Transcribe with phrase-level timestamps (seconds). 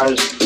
[0.00, 0.39] cars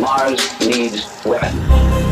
[0.00, 2.09] Mars needs women.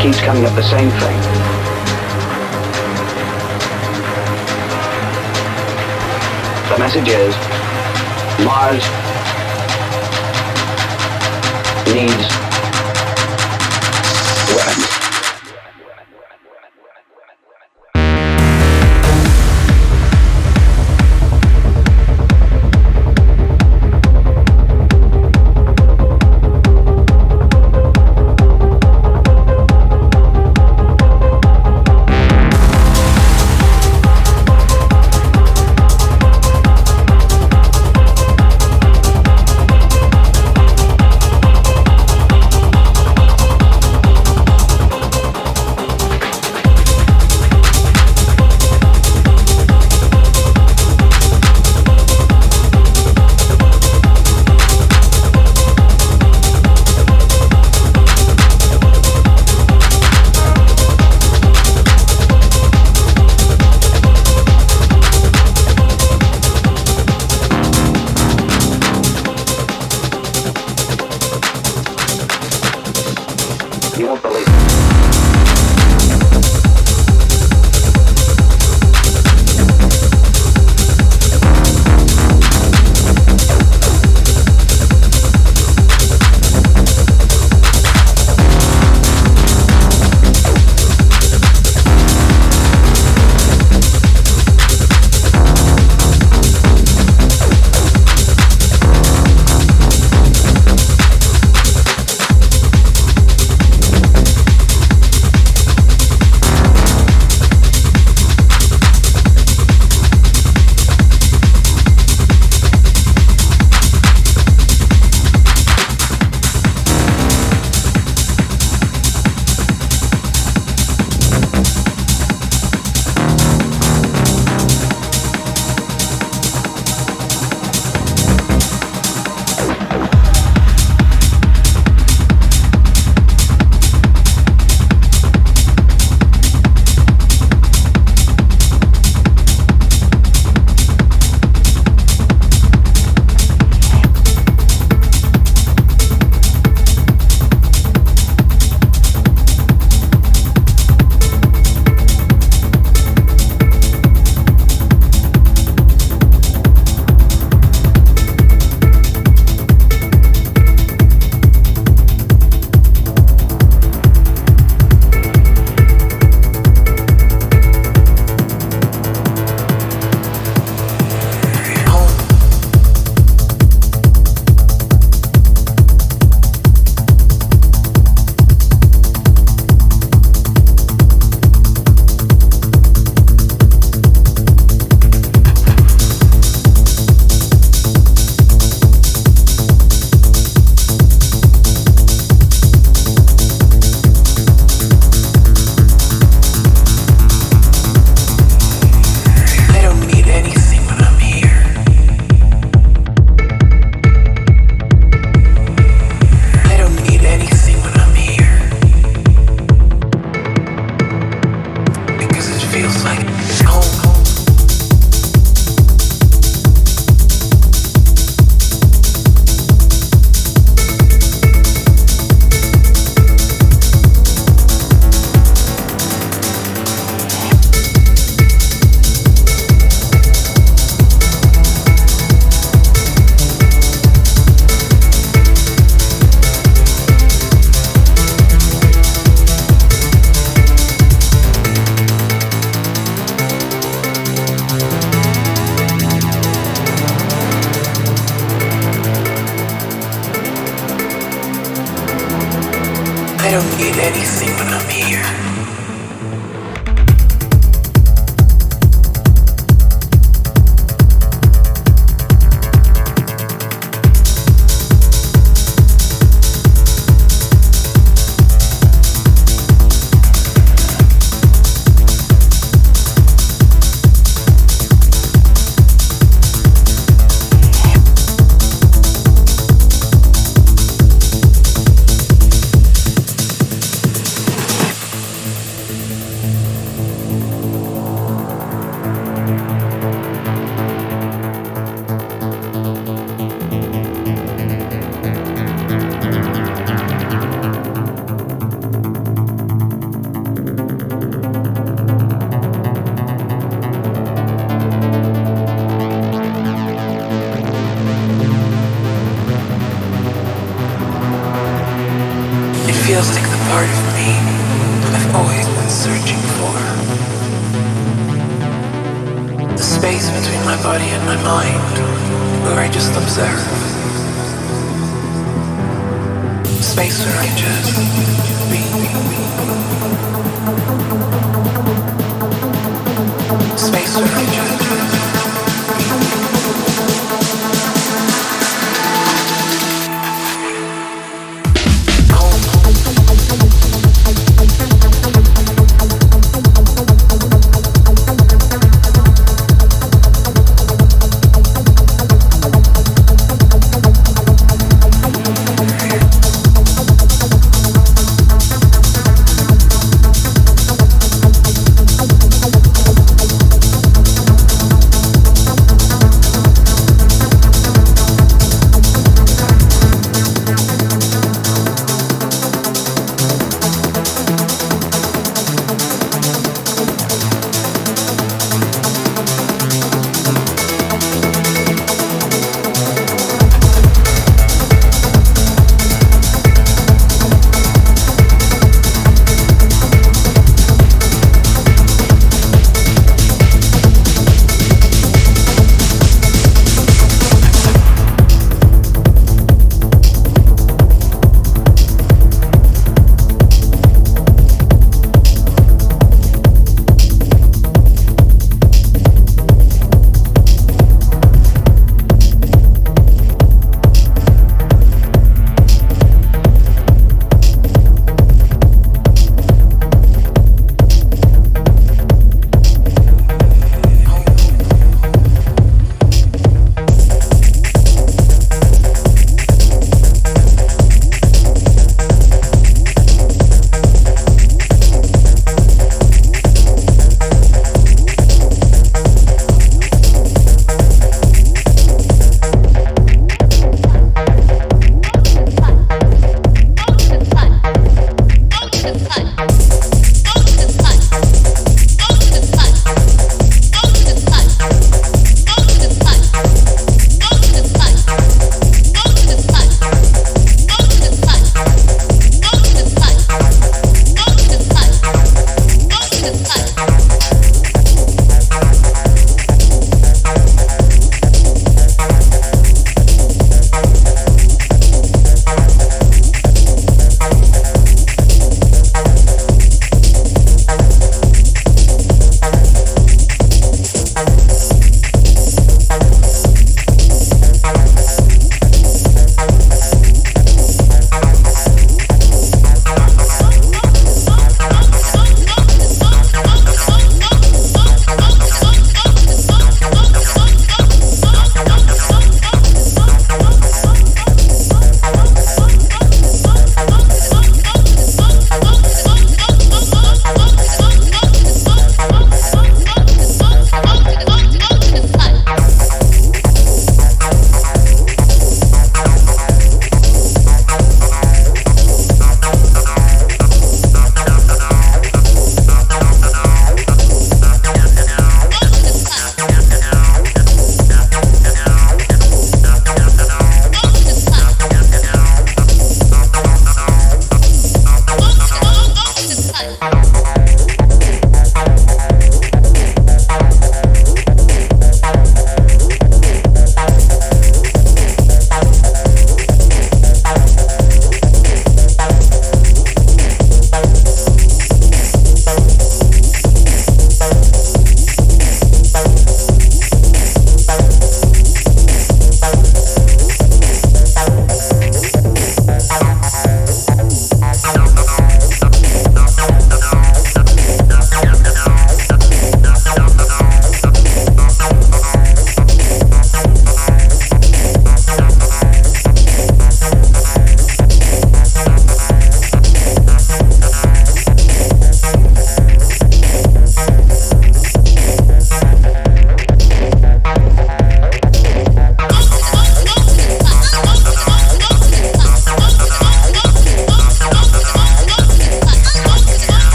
[0.00, 1.20] Keeps coming up the same thing.
[6.70, 7.34] The message is
[8.46, 8.82] Mars
[11.94, 12.39] needs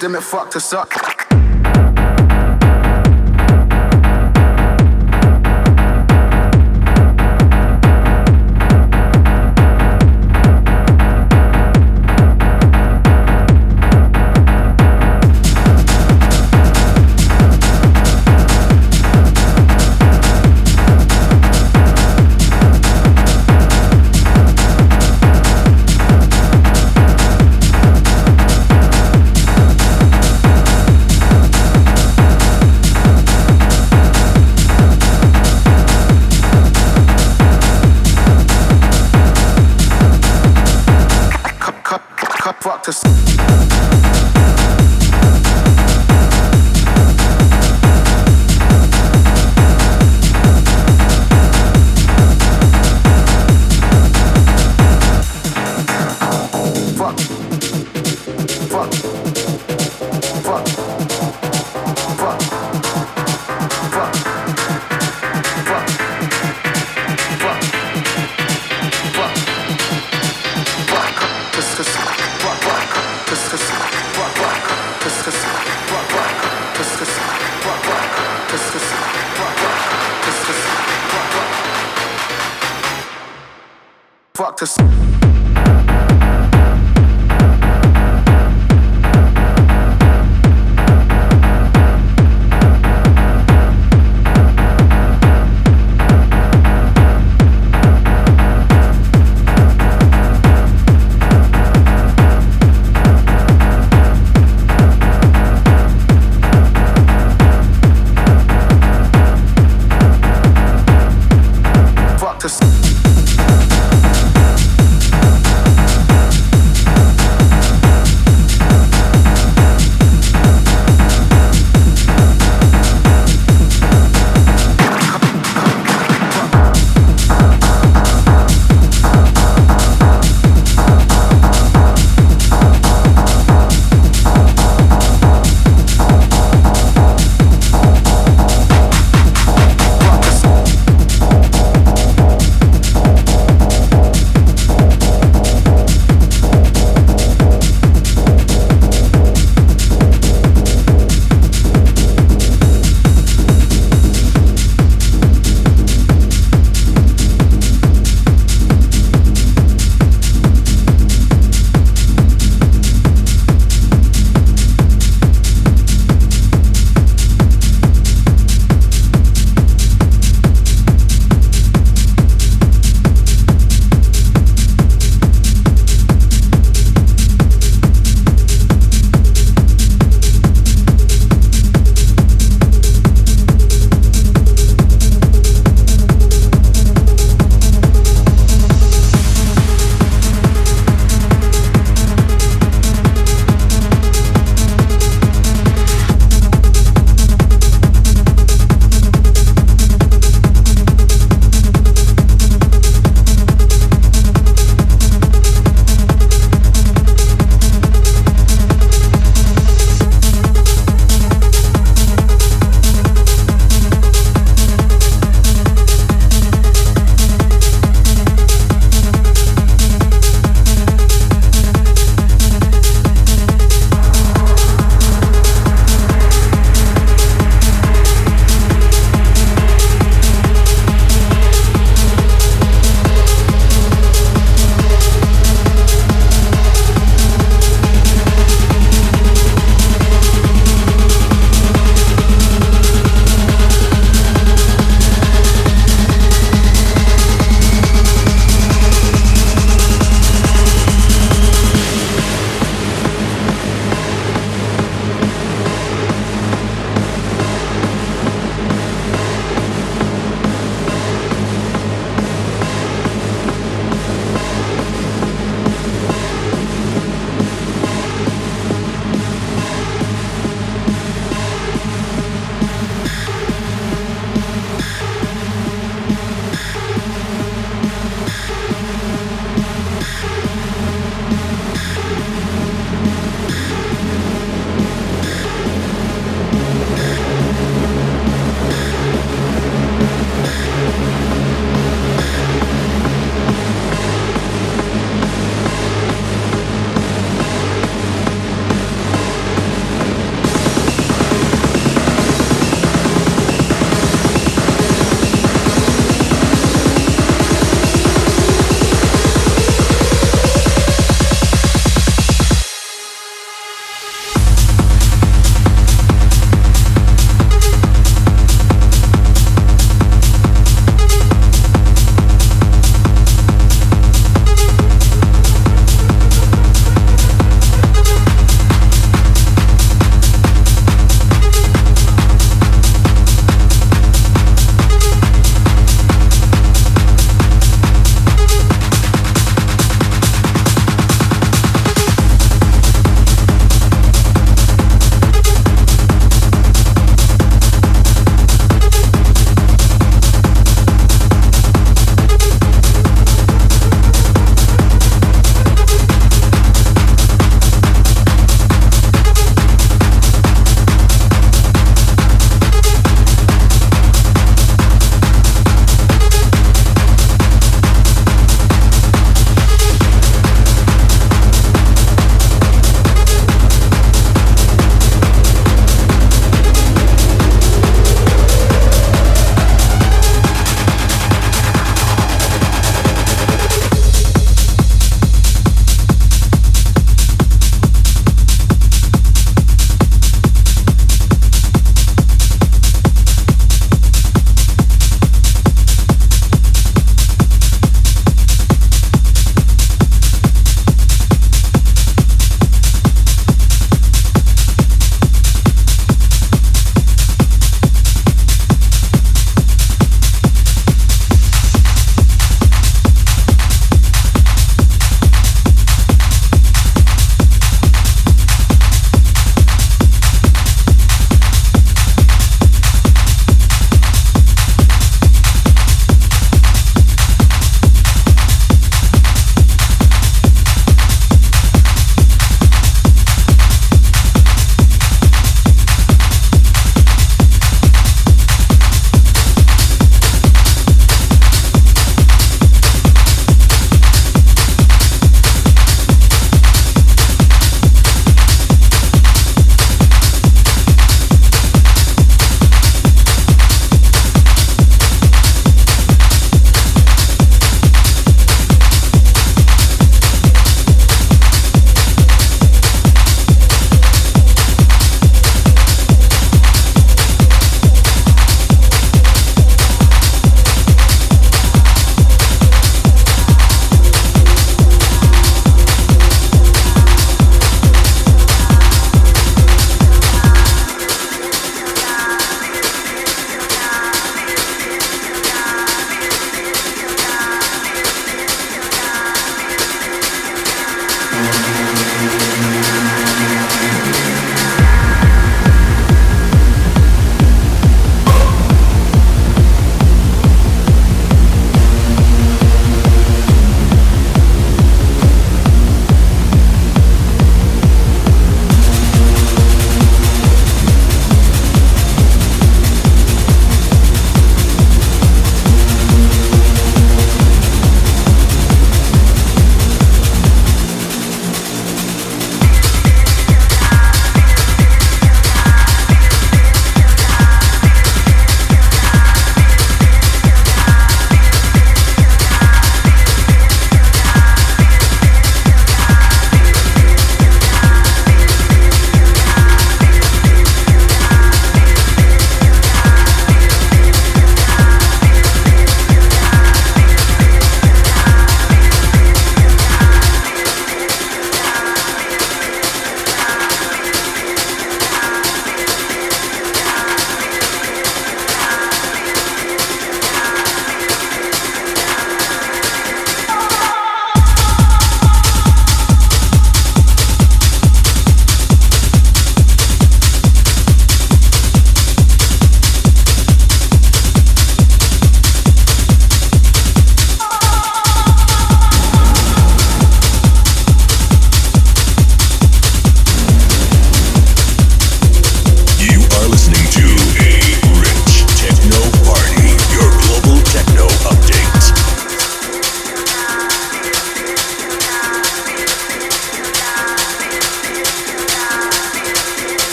[0.00, 1.09] system, it fucked us up.